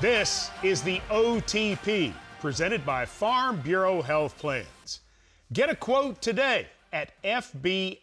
[0.00, 5.00] This is the OTP presented by Farm Bureau Health Plans.
[5.52, 7.98] Get a quote today at FBHP.com.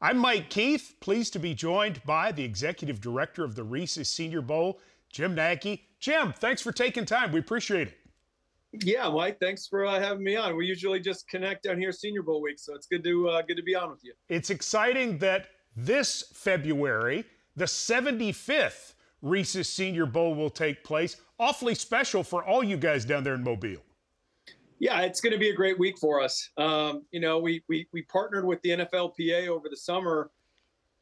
[0.00, 4.40] I'm Mike Keith, pleased to be joined by the Executive Director of the Reese's Senior
[4.40, 5.84] Bowl, Jim Nagy.
[6.00, 7.30] Jim, thanks for taking time.
[7.30, 8.01] We appreciate it.
[8.72, 10.56] Yeah, Mike, thanks for uh, having me on.
[10.56, 13.56] We usually just connect down here Senior Bowl week, so it's good to uh, good
[13.56, 14.14] to be on with you.
[14.28, 17.24] It's exciting that this February,
[17.54, 21.16] the 75th Reese's Senior Bowl will take place.
[21.38, 23.82] Awfully special for all you guys down there in Mobile.
[24.78, 26.50] Yeah, it's going to be a great week for us.
[26.56, 30.30] Um, you know, we, we we partnered with the NFLPA over the summer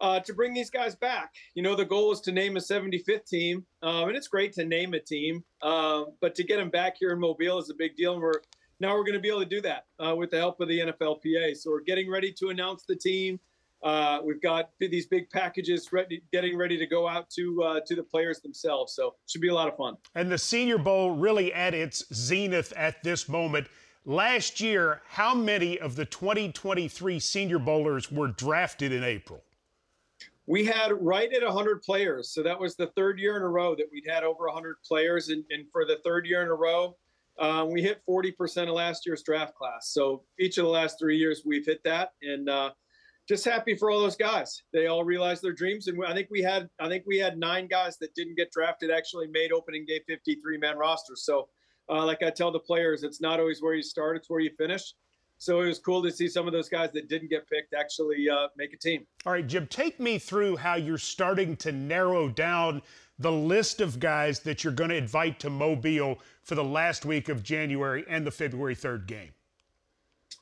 [0.01, 1.35] uh, to bring these guys back.
[1.55, 4.65] You know, the goal is to name a 75th team, um, and it's great to
[4.65, 7.97] name a team, uh, but to get them back here in Mobile is a big
[7.97, 8.15] deal.
[8.15, 8.41] And we're
[8.81, 10.81] now we're going to be able to do that uh, with the help of the
[10.81, 11.55] NFLPA.
[11.57, 13.39] So we're getting ready to announce the team.
[13.83, 17.95] Uh, we've got these big packages ready, getting ready to go out to uh, to
[17.95, 18.95] the players themselves.
[18.95, 19.97] So should be a lot of fun.
[20.15, 23.69] And the Senior Bowl really at its zenith at this moment.
[24.07, 29.43] Last year, how many of the 2023 Senior Bowlers were drafted in April?
[30.51, 32.35] We had right at 100 players.
[32.35, 35.29] So that was the third year in a row that we'd had over 100 players.
[35.29, 36.97] And, and for the third year in a row,
[37.39, 39.93] um, we hit 40% of last year's draft class.
[39.93, 42.15] So each of the last three years, we've hit that.
[42.23, 42.71] And uh,
[43.29, 44.65] just happy for all those guys.
[44.73, 47.69] They all realized their dreams, and I think we had I think we had nine
[47.69, 51.25] guys that didn't get drafted actually made opening day 53 man rosters.
[51.25, 51.49] So,
[51.89, 54.51] uh, like I tell the players, it's not always where you start; it's where you
[54.59, 54.95] finish.
[55.41, 58.29] So it was cool to see some of those guys that didn't get picked actually
[58.29, 59.07] uh, make a team.
[59.25, 62.83] All right, Jim, take me through how you're starting to narrow down
[63.19, 67.29] the list of guys that you're going to invite to Mobile for the last week
[67.29, 69.31] of January and the February 3rd game.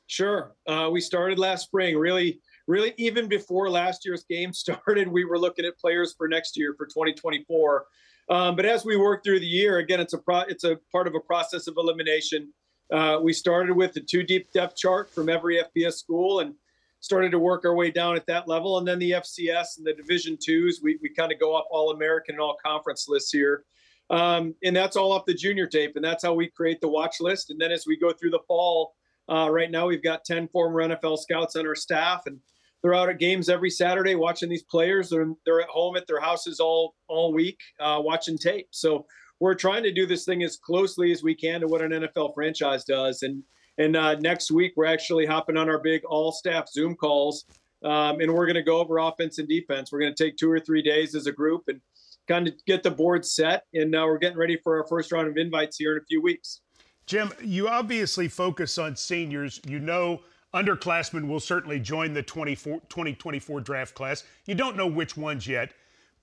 [0.07, 0.53] Sure.
[0.67, 5.39] Uh, we started last spring, really really even before last year's game started, we were
[5.39, 7.85] looking at players for next year for 2024.
[8.29, 11.07] Um, but as we work through the year, again, it's a pro- it's a part
[11.07, 12.53] of a process of elimination.
[12.91, 16.55] Uh, we started with the two deep depth chart from every FBS school and
[17.01, 18.77] started to work our way down at that level.
[18.77, 21.91] And then the FCS and the Division twos, we, we kind of go up all
[21.91, 23.63] American and all conference lists here.
[24.09, 25.95] Um, and that's all off the junior tape.
[25.95, 27.51] And that's how we create the watch list.
[27.51, 28.95] And then as we go through the fall,
[29.31, 32.23] uh, right now we've got 10 former NFL scouts on our staff.
[32.25, 32.39] And
[32.81, 35.09] they're out at games every Saturday watching these players.
[35.09, 38.67] They're they're at home at their houses all all week uh, watching tape.
[38.71, 39.05] So
[39.39, 42.33] we're trying to do this thing as closely as we can to what an NFL
[42.33, 43.23] franchise does.
[43.23, 43.43] And
[43.77, 47.45] and uh, next week we're actually hopping on our big all staff Zoom calls,
[47.83, 49.91] um, and we're going to go over offense and defense.
[49.91, 51.79] We're going to take two or three days as a group and
[52.27, 53.63] kind of get the board set.
[53.73, 56.21] And uh, we're getting ready for our first round of invites here in a few
[56.21, 56.59] weeks.
[57.05, 59.61] Jim, you obviously focus on seniors.
[59.65, 60.19] You know
[60.53, 64.23] Underclassmen will certainly join the 2024 draft class.
[64.45, 65.73] You don't know which ones yet,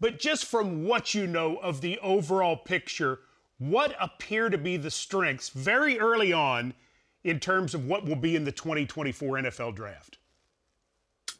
[0.00, 3.20] but just from what you know of the overall picture,
[3.58, 6.74] what appear to be the strengths very early on
[7.24, 10.18] in terms of what will be in the 2024 NFL draft?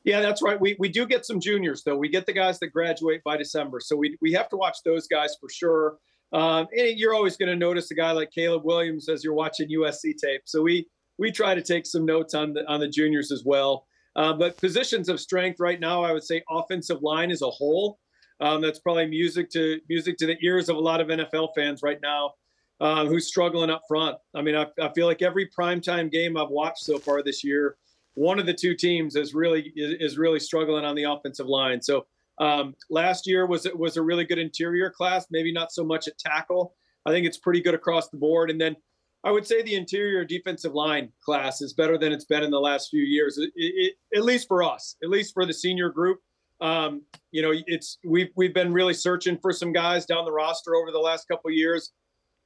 [0.04, 0.60] Yeah, that's right.
[0.60, 1.96] We, we do get some juniors, though.
[1.96, 3.80] We get the guys that graduate by December.
[3.80, 5.98] So we, we have to watch those guys for sure.
[6.32, 9.68] Um, and you're always going to notice a guy like Caleb Williams as you're watching
[9.68, 10.42] USC tape.
[10.44, 10.86] So we
[11.18, 13.86] we try to take some notes on the on the juniors as well.
[14.16, 17.98] Uh, but positions of strength right now, I would say offensive line as a whole.
[18.41, 21.82] Um, that's probably music to music to the ears of a lot of NFL fans
[21.82, 22.34] right now,
[22.80, 24.16] uh, who's struggling up front.
[24.34, 27.76] I mean, I, I feel like every primetime game I've watched so far this year,
[28.14, 31.80] one of the two teams is really is, really struggling on the offensive line.
[31.80, 32.06] So
[32.38, 36.18] um, last year was was a really good interior class, maybe not so much at
[36.18, 36.74] tackle.
[37.06, 38.50] I think it's pretty good across the board.
[38.50, 38.76] And then
[39.24, 42.60] I would say the interior defensive line class is better than it's been in the
[42.60, 46.20] last few years, it, it, at least for us, at least for the senior group.
[46.60, 47.02] Um,
[47.32, 50.90] you know, it's we've we've been really searching for some guys down the roster over
[50.90, 51.92] the last couple years,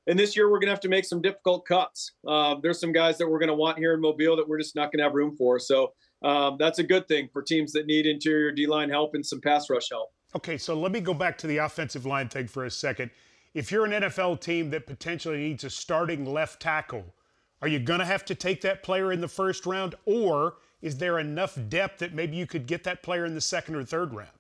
[0.07, 2.13] and this year we're going to have to make some difficult cuts.
[2.27, 4.75] Um, there's some guys that we're going to want here in Mobile that we're just
[4.75, 5.59] not going to have room for.
[5.59, 5.93] So
[6.23, 9.41] um, that's a good thing for teams that need interior D line help and some
[9.41, 10.11] pass rush help.
[10.35, 13.11] Okay, so let me go back to the offensive line thing for a second
[13.55, 17.15] if you're an NFL team that potentially needs a starting left tackle,
[17.63, 20.99] are you going to have to take that player in the first round, or is
[20.99, 24.15] there enough depth that maybe you could get that player in the second or third
[24.15, 24.31] round?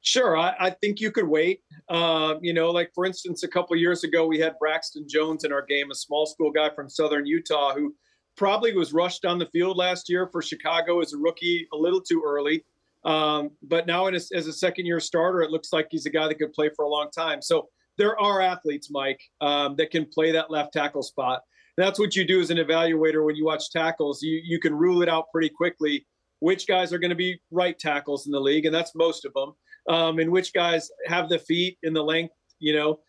[0.00, 1.60] Sure, I, I think you could wait.
[1.88, 5.52] Uh, you know, like for instance, a couple years ago, we had Braxton Jones in
[5.52, 7.94] our game, a small school guy from Southern Utah who
[8.36, 12.00] probably was rushed on the field last year for Chicago as a rookie a little
[12.00, 12.64] too early.
[13.04, 16.28] Um, but now, a, as a second year starter, it looks like he's a guy
[16.28, 17.42] that could play for a long time.
[17.42, 21.42] So there are athletes, Mike, um, that can play that left tackle spot.
[21.78, 24.22] That's what you do as an evaluator when you watch tackles.
[24.22, 26.06] You you can rule it out pretty quickly
[26.40, 29.32] which guys are going to be right tackles in the league, and that's most of
[29.34, 29.54] them,
[29.88, 33.00] um, and which guys have the feet and the length, you know,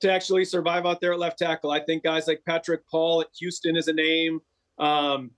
[0.00, 1.70] to actually survive out there at left tackle.
[1.70, 4.40] I think guys like Patrick Paul at Houston is a name.
[4.78, 5.30] Um,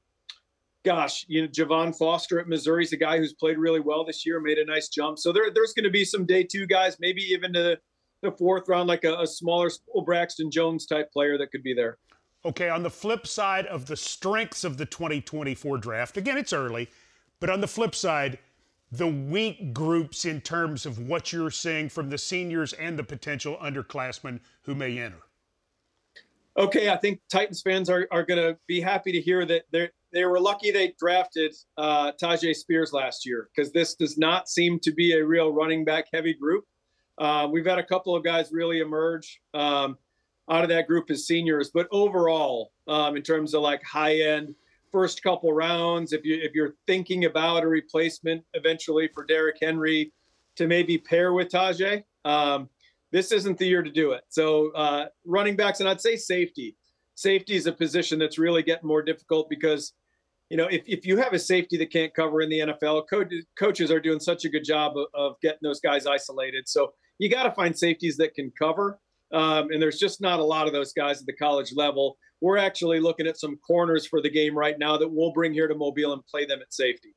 [0.85, 4.27] gosh, you know, Javon Foster at Missouri is a guy who's played really well this
[4.27, 5.19] year, made a nice jump.
[5.19, 7.79] So there, there's going to be some day two guys, maybe even the,
[8.23, 9.71] the fourth round, like a, a smaller
[10.05, 11.99] Braxton Jones type player that could be there.
[12.45, 16.89] Okay, on the flip side of the strengths of the 2024 draft, again, it's early,
[17.41, 18.39] but on the flip side,
[18.91, 23.59] the weak groups in terms of what you're seeing from the seniors and the potential
[23.63, 25.19] underclassmen who may enter.
[26.57, 29.91] Okay, I think Titans fans are, are going to be happy to hear that they
[30.13, 34.81] they were lucky they drafted uh, Tyjae Spears last year because this does not seem
[34.81, 36.65] to be a real running back heavy group.
[37.19, 39.41] Uh, we've had a couple of guys really emerge.
[39.53, 39.99] Um,
[40.51, 41.71] out of that group as seniors.
[41.71, 44.55] But overall, um, in terms of like high end
[44.91, 50.13] first couple rounds, if you if you're thinking about a replacement eventually for Derrick Henry
[50.57, 52.69] to maybe pair with Tyjae, um,
[53.13, 54.23] this isn't the year to do it.
[54.29, 56.77] So uh, running backs, and I'd say safety.
[57.15, 59.93] Safety is a position that's really getting more difficult because
[60.51, 63.05] you know, if, if you have a safety that can't cover in the NFL,
[63.59, 66.67] coaches are doing such a good job of, of getting those guys isolated.
[66.69, 68.99] So you got to find safeties that can cover.
[69.33, 72.17] Um, and there's just not a lot of those guys at the college level.
[72.41, 75.69] We're actually looking at some corners for the game right now that we'll bring here
[75.69, 77.15] to Mobile and play them at safety.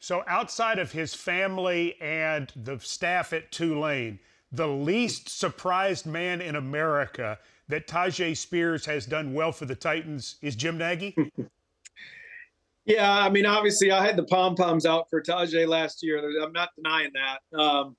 [0.00, 4.20] So, outside of his family and the staff at Tulane,
[4.52, 7.38] the least surprised man in America
[7.68, 11.16] that Tyjae Spears has done well for the Titans is Jim Nagy?
[12.86, 16.22] yeah, I mean, obviously, I had the pom poms out for Tyjae last year.
[16.40, 17.58] I'm not denying that.
[17.58, 17.96] Um,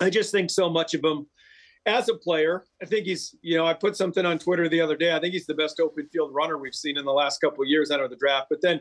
[0.00, 1.26] I just think so much of him
[1.86, 4.96] as a player, I think he's, you know, I put something on Twitter the other
[4.96, 5.14] day.
[5.14, 7.68] I think he's the best open field runner we've seen in the last couple of
[7.68, 8.46] years out of the draft.
[8.48, 8.80] But then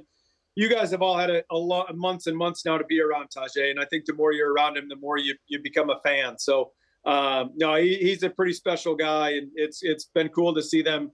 [0.56, 3.02] you guys have all had a, a lot of months and months now to be
[3.02, 3.72] around Tyjae.
[3.72, 6.38] And I think the more you're around him, the more you, you become a fan.
[6.38, 6.72] So,
[7.06, 9.32] um, no, he, he's a pretty special guy.
[9.32, 11.12] And it's, it's been cool to see them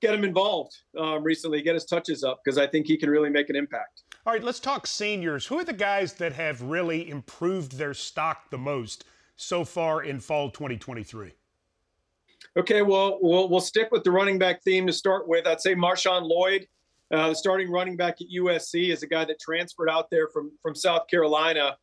[0.00, 3.30] get him involved um, recently, get his touches up, because I think he can really
[3.30, 4.02] make an impact.
[4.26, 5.46] All right, let's talk seniors.
[5.46, 9.04] Who are the guys that have really improved their stock the most?
[9.36, 11.32] So far in fall 2023?
[12.56, 15.46] Okay, well, we'll, we'll stick with the running back theme to start with.
[15.46, 16.66] I'd say Marshawn Lloyd,
[17.12, 20.52] uh, the starting running back at USC, is a guy that transferred out there from
[20.62, 21.76] from South Carolina,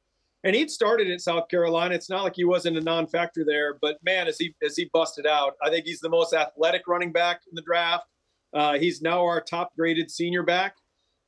[0.43, 1.93] and he'd started at South Carolina.
[1.93, 5.27] It's not like he wasn't a non-factor there, but man, as he as he busted
[5.27, 8.05] out, I think he's the most athletic running back in the draft.
[8.53, 10.75] Uh, he's now our top-graded senior back.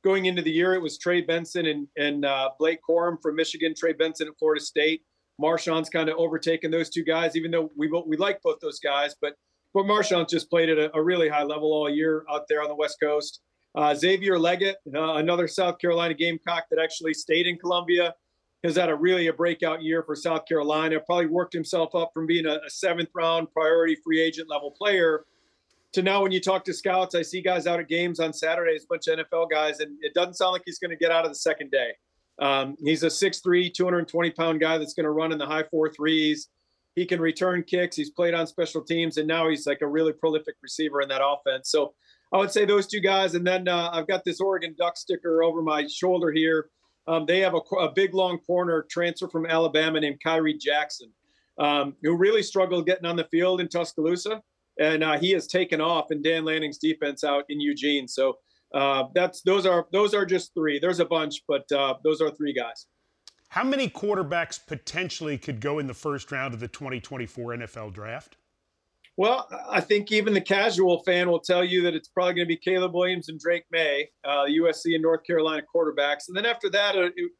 [0.02, 3.74] Going into the year, it was Trey Benson and and uh, Blake Corum from Michigan,
[3.76, 5.02] Trey Benson at Florida State.
[5.40, 9.14] Marshawn's kind of overtaken those two guys, even though we we like both those guys.
[9.20, 9.34] But
[9.72, 12.68] but Marshawn's just played at a, a really high level all year out there on
[12.68, 13.40] the West Coast.
[13.74, 18.14] Uh, Xavier Legette, uh, another South Carolina Gamecock that actually stayed in Columbia,
[18.62, 21.00] has had a really a breakout year for South Carolina.
[21.00, 25.24] Probably worked himself up from being a, a seventh round priority free agent level player
[25.94, 28.84] to now when you talk to scouts, I see guys out at games on Saturdays,
[28.84, 31.24] a bunch of NFL guys, and it doesn't sound like he's going to get out
[31.24, 31.92] of the second day.
[32.38, 35.90] Um, he's a 6'3, 220 pound guy that's going to run in the high four
[35.90, 36.48] threes.
[36.94, 37.96] He can return kicks.
[37.96, 41.22] He's played on special teams, and now he's like a really prolific receiver in that
[41.24, 41.70] offense.
[41.70, 41.94] So
[42.32, 43.34] I would say those two guys.
[43.34, 46.70] And then uh, I've got this Oregon Duck sticker over my shoulder here.
[47.06, 51.10] Um, they have a, a, big, long corner transfer from Alabama named Khyree Jackson,
[51.58, 54.42] um, who really struggled getting on the field in Tuscaloosa.
[54.80, 58.08] And uh, he has taken off in Dan Lanning's defense out in Eugene.
[58.08, 58.38] So
[58.74, 60.78] uh, that's those are those are just three.
[60.78, 62.86] There's a bunch, but uh, those are three guys.
[63.48, 68.36] How many quarterbacks potentially could go in the first round of the 2024 NFL draft?
[69.16, 72.52] Well, I think even the casual fan will tell you that it's probably going to
[72.52, 76.26] be Caleb Williams and Drake Maye, uh, USC and North Carolina quarterbacks.
[76.26, 77.30] And then after that, uh, it,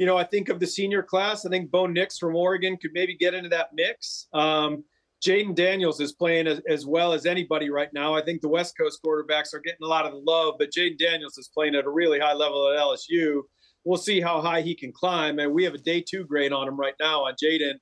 [0.00, 1.46] you know, I think of the senior class.
[1.46, 4.26] I think Bo Nix from Oregon could maybe get into that mix.
[4.34, 4.82] Um,
[5.24, 8.14] Jayden Daniels is playing as, as, well as anybody right now.
[8.14, 10.98] I think the West Coast quarterbacks are getting a lot of the love, but Jayden
[10.98, 13.42] Daniels is playing at a really high level at LSU.
[13.84, 15.38] We'll see how high he can climb.
[15.38, 17.74] And we have a day two grade on him right now on Jayden.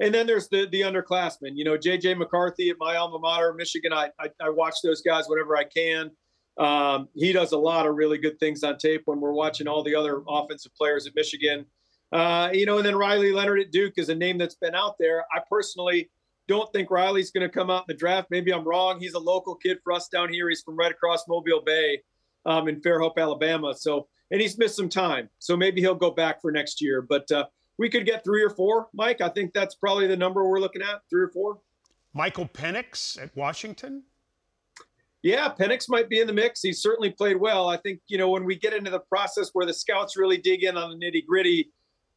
[0.00, 1.52] And then there's the the underclassmen.
[1.54, 3.92] You know, JJ McCarthy at my alma mater, Michigan.
[3.92, 6.10] I, I, I watch those guys whenever I can.
[6.58, 9.82] Um, he does a lot of really good things on tape when we're watching all
[9.82, 11.66] the other offensive players at Michigan.
[12.12, 14.94] Uh, you know, and then Riley Leonard at Duke is a name that's been out
[14.98, 15.24] there.
[15.32, 16.10] I personally
[16.48, 18.28] don't think Riley's going to come out in the draft.
[18.30, 18.98] Maybe I'm wrong.
[18.98, 20.48] He's a local kid for us down here.
[20.48, 22.00] He's from right across Mobile Bay
[22.46, 23.74] um, in Fairhope, Alabama.
[23.76, 25.28] So, and he's missed some time.
[25.38, 27.02] So maybe he'll go back for next year.
[27.02, 27.44] But uh,
[27.78, 29.20] we could get three or four, Mike.
[29.20, 31.60] I think that's probably the number we're looking at, three or four.
[32.14, 34.02] Michael Penix at Washington.
[35.22, 36.62] Yeah, Penix might be in the mix.
[36.62, 37.68] He's certainly played well.
[37.68, 40.62] I think, you know, when we get into the process where the scouts really dig
[40.64, 41.72] in on the nitty gritty,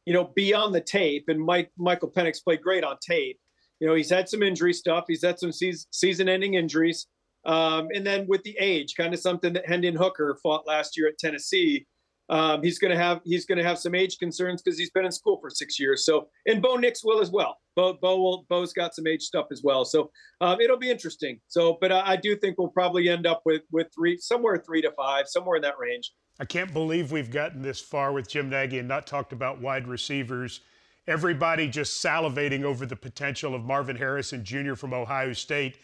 [0.06, 3.38] you know, beyond the tape, and Mike Michael Penix played great on tape.
[3.82, 5.06] You know, he's had some injury stuff.
[5.08, 7.08] He's had some season ending injuries.
[7.44, 11.08] Um, and then with the age, kind of something that Hendon Hooker fought last year
[11.08, 11.84] at Tennessee.
[12.28, 15.04] Um, he's going to have he's going to have some age concerns because he's been
[15.04, 16.06] in school for six years.
[16.06, 17.56] So and Bo Nix will as well.
[17.74, 19.84] Bo Bo will, Bo's got some age stuff as well.
[19.84, 21.40] So um, it'll be interesting.
[21.48, 24.80] So, but I, I, do think we'll probably end up with with three somewhere three
[24.82, 26.12] to five somewhere in that range.
[26.38, 29.88] I can't believe we've gotten this far with Jim Nagy and not talked about wide
[29.88, 30.60] receivers.
[31.06, 34.74] Everybody just salivating over the potential of Marvin Harrison Jr.
[34.74, 35.76] from Ohio State.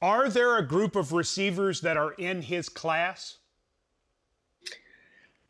[0.00, 3.38] Are there a group of receivers that are in his class?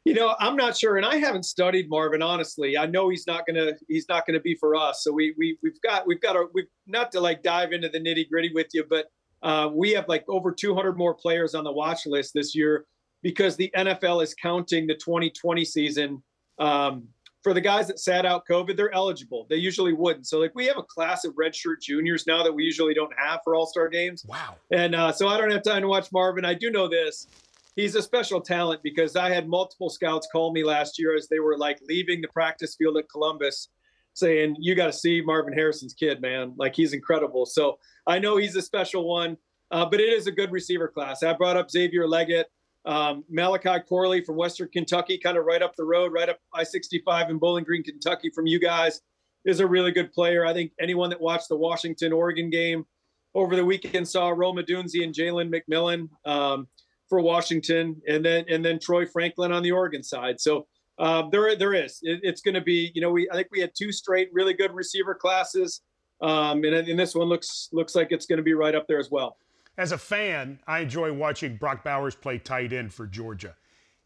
[0.04, 2.76] You know, I'm not sure, and I haven't studied Marvin honestly.
[2.76, 5.02] I know he's not gonna he's not gonna be for us.
[5.02, 7.98] So we we we've got we've got a we've not to like dive into the
[7.98, 9.06] nitty gritty with you, but
[9.42, 12.84] uh, we have like over 200 more players on the watch list this year
[13.22, 16.22] because the NFL is counting the 2020 season.
[16.58, 17.08] Um,
[17.44, 19.46] for the guys that sat out COVID, they're eligible.
[19.48, 20.26] They usually wouldn't.
[20.26, 23.40] So, like, we have a class of redshirt juniors now that we usually don't have
[23.44, 24.24] for All Star games.
[24.26, 24.56] Wow.
[24.72, 26.44] And uh, so I don't have time to watch Marvin.
[26.44, 27.28] I do know this
[27.76, 31.40] he's a special talent because I had multiple scouts call me last year as they
[31.40, 33.68] were like leaving the practice field at Columbus
[34.14, 36.54] saying, You got to see Marvin Harrison's kid, man.
[36.56, 37.46] Like he's incredible.
[37.46, 39.36] So I know he's a special one,
[39.70, 41.22] uh, but it is a good receiver class.
[41.22, 42.44] I brought up Xavier Legette,
[42.84, 46.64] um, Malachi Corley from Western Kentucky, kind of right up the road, right up I
[46.64, 49.00] 65 in Bowling Green, Kentucky from you guys.
[49.44, 50.46] Is a really good player.
[50.46, 52.86] I think anyone that watched the Washington Oregon game
[53.34, 56.08] over the weekend saw Rome Odunze and Jalen McMillan.
[56.24, 56.66] Um,
[57.08, 60.40] for Washington, and then and then Troy Franklin on the Oregon side.
[60.40, 60.66] So
[60.98, 61.98] uh, there there is.
[62.02, 62.90] It, it's going to be.
[62.94, 65.82] You know, we I think we had two straight really good receiver classes,
[66.20, 68.98] um, and, and this one looks looks like it's going to be right up there
[68.98, 69.36] as well.
[69.76, 73.56] As a fan, I enjoy watching Brock Bowers play tight end for Georgia.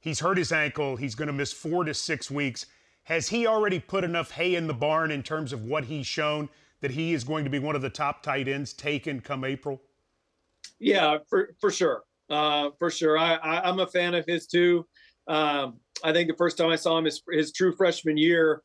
[0.00, 0.96] He's hurt his ankle.
[0.96, 2.66] He's going to miss four to six weeks.
[3.04, 6.48] Has he already put enough hay in the barn in terms of what he's shown
[6.80, 9.80] that he is going to be one of the top tight ends taken come April?
[10.78, 13.18] Yeah, for for sure uh, for sure.
[13.18, 14.86] I, I, am a fan of his too.
[15.26, 18.62] Um, I think the first time I saw him his, his true freshman year,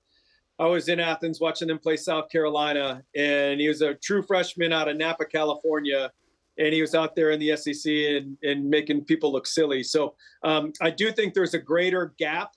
[0.60, 4.72] I was in Athens watching them play South Carolina, and he was a true freshman
[4.72, 6.12] out of Napa, California,
[6.57, 9.83] and he was out there in the SEC and, and making people look silly.
[9.83, 12.51] So um, I do think there's a greater gap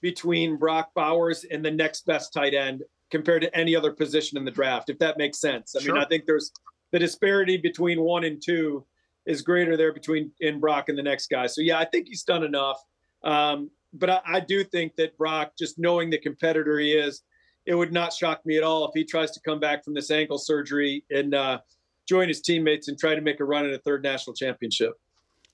[0.00, 4.44] between Brock Bowers and the next best tight end compared to any other position in
[4.44, 5.74] the draft, if that makes sense.
[5.76, 5.94] I sure.
[5.94, 6.52] mean, I think there's
[6.92, 8.86] the disparity between one and two
[9.26, 11.46] is greater there between in Brock and the next guy.
[11.46, 12.82] So yeah, I think he's done enough.
[13.22, 17.22] Um, but I, I, do think that Brock, just knowing the competitor he is,
[17.66, 20.10] it would not shock me at all if he tries to come back from this
[20.10, 21.58] ankle surgery and uh,
[22.10, 24.94] join his teammates and try to make a run at a third national championship.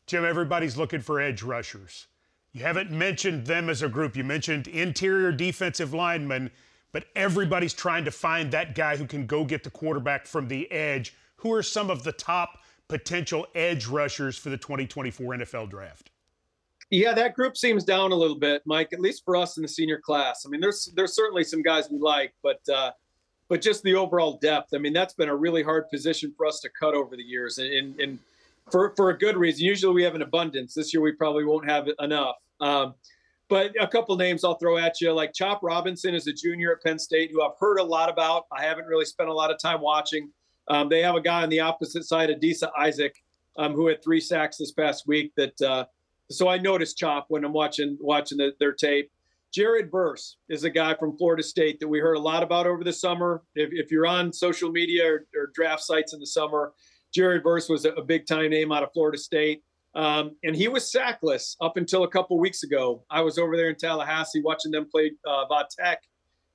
[0.06, 2.06] Jim, everybody's looking for edge rushers.
[2.52, 4.16] You haven't mentioned them as a group.
[4.16, 6.50] You mentioned interior defensive linemen,
[6.92, 10.70] but everybody's trying to find that guy who can go get the quarterback from the
[10.72, 11.12] edge.
[11.36, 16.10] Who are some of the top potential edge rushers for the 2024 NFL draft?
[16.88, 18.94] Yeah, that group seems down a little bit, Mike.
[18.94, 20.44] At least for us in the senior class.
[20.46, 22.92] I mean, there's there's certainly some guys we like, but uh,
[23.48, 24.74] but just the overall depth.
[24.74, 27.58] I mean, that's been a really hard position for us to cut over the years,
[27.58, 28.18] and, and
[28.70, 29.64] for for a good reason.
[29.64, 30.74] Usually we have an abundance.
[30.74, 32.36] This year we probably won't have enough.
[32.60, 32.94] Um,
[33.48, 36.82] but a couple names I'll throw at you, like Chop Robinson is a junior at
[36.82, 38.46] Penn State, who I've heard a lot about.
[38.50, 40.30] I haven't really spent a lot of time watching.
[40.68, 43.22] Um, they have a guy on the opposite side, Adisa Isaac,
[43.56, 45.32] um, who had three sacks this past week.
[45.36, 45.84] That uh,
[46.28, 49.10] so I noticed Chop when I'm watching watching the, their tape.
[49.56, 52.84] Jared Verse is a guy from Florida State that we heard a lot about over
[52.84, 53.42] the summer.
[53.54, 56.74] If, if you're on social media or, or, draft sites in the summer,
[57.14, 59.62] Jared Verse was a, a big time name out of Florida State.
[59.94, 63.02] Um, and he was sackless up until a couple weeks ago.
[63.08, 66.02] I was over there in Tallahassee watching them play uh, Tech,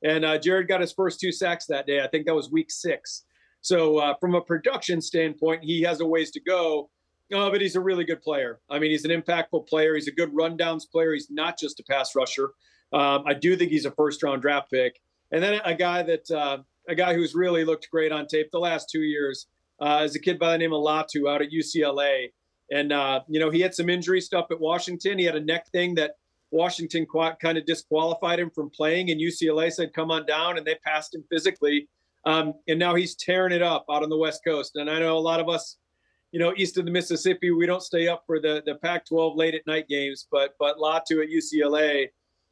[0.04, 2.04] and uh, Jared got his first two sacks that day.
[2.04, 3.24] I think that was week six.
[3.62, 6.92] So uh, from a production standpoint, he has a ways to go.
[7.34, 8.60] Uh, but he's a really good player.
[8.70, 9.96] I mean, he's an impactful player.
[9.96, 11.14] He's a good rundowns player.
[11.14, 12.52] He's not just a pass rusher.
[12.94, 15.00] Um, I do think he's a first round draft pick.
[15.32, 18.60] And then a guy that uh, a guy who's really looked great on tape the
[18.60, 19.48] last two years
[19.80, 22.32] uh, is a kid by the name of Latu out at UCLA.
[22.72, 25.18] And uh, you know, he had some injury stuff at Washington.
[25.18, 26.16] He had a neck thing that
[26.52, 27.06] Washington
[27.42, 31.16] kind of disqualified him from playing, and UCLA said, "Come on down," and they passed
[31.16, 31.88] him physically.
[32.26, 34.76] Um, and now he's tearing it up out on the West Coast.
[34.76, 35.78] And I know a lot of us,
[36.32, 39.56] you know, east of the Mississippi, we don't stay up for the the Pac-12 late
[39.56, 42.10] at night games, but but Latu at UCLA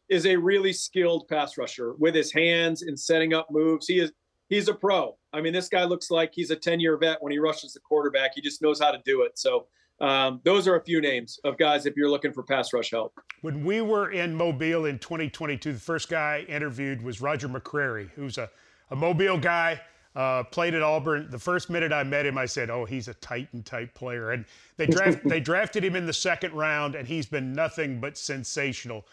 [0.10, 3.88] is a really skilled pass rusher with his hands and setting up moves.
[3.88, 4.12] He is
[4.50, 5.16] he's a pro.
[5.32, 8.32] I mean, this guy looks like he's a 10-year vet when he rushes the quarterback.
[8.36, 9.38] He just knows how to do it.
[9.38, 9.68] So
[10.02, 13.14] um, those are a few names of guys if you're looking for pass rush help.
[13.42, 18.38] When we were in Mobile in 2022, the first guy interviewed was Roger McCreary, who's
[18.38, 18.50] a,
[18.90, 19.80] a Mobile guy,
[20.16, 21.28] uh, played at Auburn.
[21.30, 24.46] The first minute I met him, I said, "Oh, he's a Titan type player." And
[24.78, 29.06] they draft, they drafted him in the second round, and he's been nothing but sensational.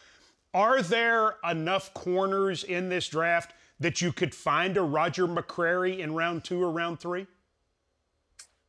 [0.56, 6.14] Are there enough corners in this draft that you could find a Roger McCreary in
[6.14, 7.26] round two or round three?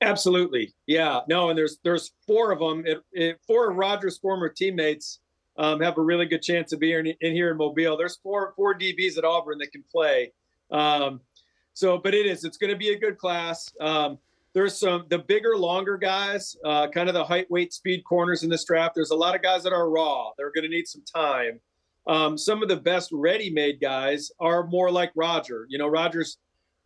[0.02, 1.22] Absolutely, yeah.
[1.30, 2.86] No, and there's there's four of them.
[2.86, 5.20] It, it, four of Rogers' former teammates
[5.58, 7.96] um, have a really good chance of being in, in, here in Mobile.
[7.96, 10.34] There's four four DBs at Auburn that can play.
[10.70, 11.22] Um,
[11.74, 13.72] so, but it is it's going to be a good class.
[13.80, 14.18] Um,
[14.54, 18.50] there's some the bigger, longer guys, uh, kind of the height, weight, speed corners in
[18.50, 18.94] this draft.
[18.94, 20.32] There's a lot of guys that are raw.
[20.38, 21.62] They're going to need some time.
[22.08, 25.66] Um, some of the best ready-made guys are more like Roger.
[25.70, 26.38] You know, Roger's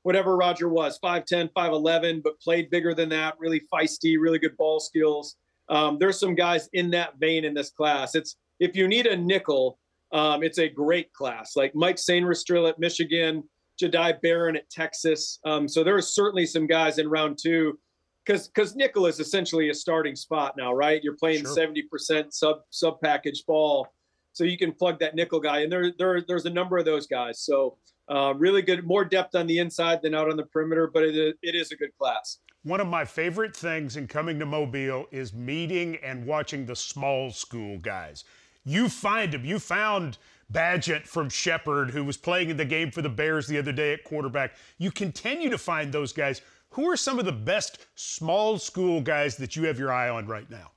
[0.03, 4.79] whatever Roger was, 5'10, 5'11, but played bigger than that, really feisty, really good ball
[4.79, 5.35] skills.
[5.69, 8.15] Um, there's some guys in that vein in this class.
[8.15, 9.79] It's if you need a nickel,
[10.11, 11.55] um, it's a great class.
[11.55, 13.43] Like Mike Sainristil at Michigan,
[13.81, 15.39] Jahdae Barron at Texas.
[15.45, 17.79] Um, so there are certainly some guys in round two
[18.25, 21.03] because because nickel is essentially a starting spot now, right?
[21.03, 23.87] You're playing seventy percent sub sub package ball,
[24.33, 27.07] so you can plug that nickel guy, and there there there's a number of those
[27.07, 27.39] guys.
[27.39, 27.77] So
[28.09, 31.37] uh, really good, more depth on the inside than out on the perimeter, but it,
[31.41, 32.39] it is a good class.
[32.63, 37.31] One of my favorite things in coming to Mobile is meeting and watching the small
[37.31, 38.23] school guys.
[38.63, 39.45] You find them.
[39.45, 40.17] You found
[40.51, 43.93] Bagent from Shepherd, who was playing in the game for the Bears the other day
[43.93, 44.55] at quarterback.
[44.77, 46.41] You continue to find those guys.
[46.71, 50.27] Who are some of the best small school guys that you have your eye on
[50.27, 50.71] right now?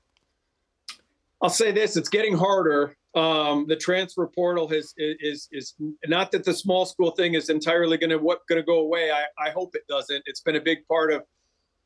[1.42, 5.74] I'll say this: it's getting harder um, the transfer portal has is is
[6.06, 9.10] not that the small school thing is entirely going to what going to go away.
[9.12, 10.22] I, I hope it doesn't.
[10.26, 11.22] It's been a big part of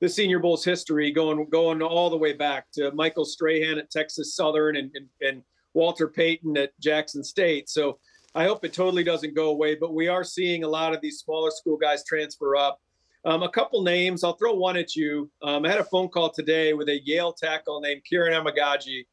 [0.00, 4.34] the Senior Bowl's history, going going all the way back to Michael Strahan at Texas
[4.34, 5.42] Southern and, and, and
[5.74, 7.68] Walter Payton at Jackson State.
[7.68, 7.98] So
[8.34, 9.74] I hope it totally doesn't go away.
[9.74, 12.80] But we are seeing a lot of these smaller school guys transfer up.
[13.26, 14.24] Um, a couple names.
[14.24, 15.30] I'll throw one at you.
[15.42, 19.04] Um, I had a phone call today with a Yale tackle named Kieran Amegadjie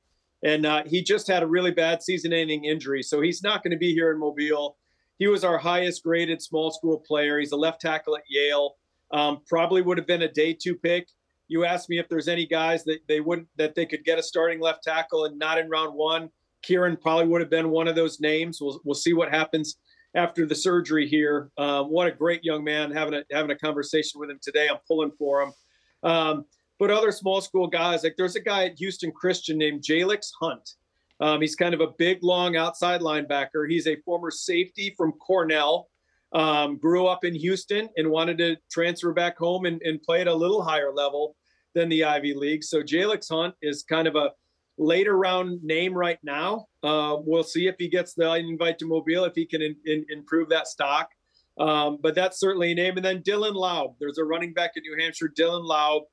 [0.44, 3.78] and uh, he just had a really bad season-ending injury, so he's not going to
[3.78, 4.78] be here in Mobile.
[5.18, 7.40] He was our highest-graded small school player.
[7.40, 8.76] He's a left tackle at Yale.
[9.12, 11.08] Um, probably would have been a day two pick.
[11.48, 14.24] You asked me if there's any guys that they wouldn't that they could get a
[14.24, 16.30] starting left tackle and not in round one.
[16.64, 18.60] Kieran probably would have been one of those names.
[18.60, 19.78] We'll we'll see what happens
[20.16, 21.52] after the surgery here.
[21.58, 24.68] Um, what a great young man having a having a conversation with him today.
[24.68, 25.54] I'm pulling for him.
[26.02, 26.46] Um,
[26.86, 30.76] but other small school guys, like there's a guy at Houston Christian named Jalyx Hunt.
[31.20, 33.68] Um, he's kind of a big, long outside linebacker.
[33.68, 35.90] He's a former safety from Cornell.
[36.32, 40.28] Um, grew up in Houston and wanted to transfer back home and, and, play at
[40.28, 41.36] a little higher level
[41.74, 42.64] than the Ivy League.
[42.64, 44.32] So Jalyx Hunt is kind of a
[44.78, 46.68] later round name right now.
[46.84, 50.06] Uh, we'll see if he gets the invite to Mobile, if he can in, in,
[50.10, 51.10] improve that stock.
[51.58, 52.98] Um, but that's certainly a name.
[52.98, 53.96] And then Dylan Laube.
[54.00, 56.04] There's a running back in New Hampshire, Dylan Laube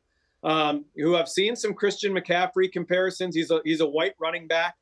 [0.43, 3.35] um, who I've seen some Christian McCaffrey comparisons.
[3.35, 4.75] He's a he's a white running back.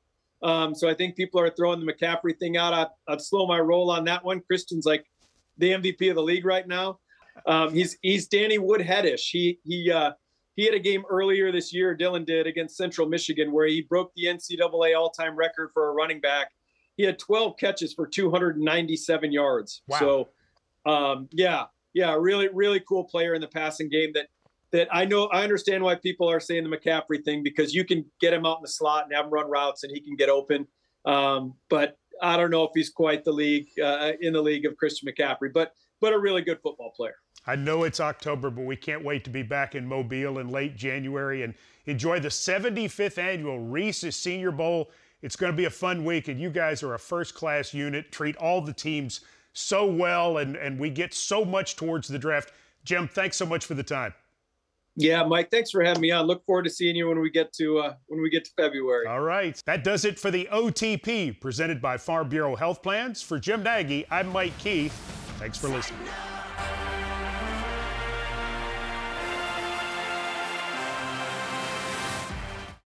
[0.42, 2.72] Um, so I think people are throwing the McCaffrey thing out.
[2.72, 4.40] I'd, I'd, slow my roll on that one.
[4.40, 5.04] Christian's like
[5.58, 6.98] the MVP of the league right now.
[7.46, 9.30] Um, he's he's Danny Woodheadish.
[9.30, 10.12] He he uh,
[10.56, 11.96] he had a game earlier this year.
[11.96, 16.20] Dylan did against Central Michigan where he broke the NCAA all-time record for a running
[16.20, 16.50] back.
[16.96, 19.82] He had 12 catches for 297 yards.
[19.88, 19.98] Wow.
[19.98, 20.28] So
[20.86, 24.28] um, yeah, yeah, really really cool player in the passing game that
[24.72, 28.04] that I know I understand why people are saying the McCaffrey thing because you can
[28.20, 30.28] get him out in the slot and have him run routes and he can get
[30.28, 30.66] open.
[31.04, 34.76] Um, but I don't know if he's quite the league uh, in the league of
[34.76, 37.14] Christian McCaffrey, but but a really good football player.
[37.46, 40.76] I know it's October, but we can't wait to be back in Mobile in late
[40.76, 41.54] January and
[41.86, 44.90] enjoy the 75th annual Reese's Senior Bowl.
[45.22, 48.12] It's going to be a fun week, and you guys are a first class unit.
[48.12, 49.20] Treat all the teams
[49.52, 52.52] so well, and, and we get so much towards the draft.
[52.84, 54.14] Jim, thanks so much for the time.
[54.96, 56.26] Yeah, Mike, thanks for having me on.
[56.26, 59.06] Look forward to seeing you when we get to uh, when we get to February.
[59.06, 59.60] All right.
[59.66, 63.22] That does it for the OTP presented by Farm Bureau Health Plans.
[63.22, 64.92] For Jim Nagy, I'm Mike Keith.
[65.38, 66.00] Thanks for listening.